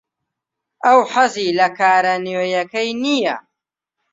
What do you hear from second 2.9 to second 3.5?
نییە.